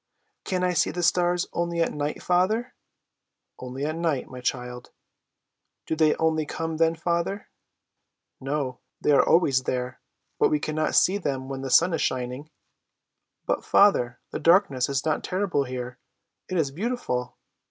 "Can 0.45 0.63
I 0.63 0.73
see 0.73 0.89
the 0.89 1.03
stars 1.03 1.45
only 1.53 1.79
at 1.79 1.93
night, 1.93 2.23
father?" 2.23 2.73
"Only 3.59 3.85
at 3.85 3.95
night, 3.95 4.27
my 4.27 4.41
child!" 4.41 4.89
"Do 5.85 5.95
they 5.95 6.15
only 6.15 6.43
come 6.47 6.77
then, 6.77 6.95
father?" 6.95 7.49
"No; 8.39 8.79
they 8.99 9.11
are 9.11 9.23
always 9.23 9.61
there, 9.65 10.01
but 10.39 10.49
we 10.49 10.59
cannot 10.59 10.95
see 10.95 11.19
them 11.19 11.49
when 11.49 11.61
the 11.61 11.69
sun 11.69 11.93
is 11.93 12.01
shining." 12.01 12.49
"But, 13.45 13.63
father, 13.63 14.19
the 14.31 14.39
darkness 14.39 14.89
is 14.89 15.05
not 15.05 15.23
terrible 15.23 15.65
here, 15.65 15.99
it 16.49 16.57
is 16.57 16.71
beautiful!" 16.71 17.37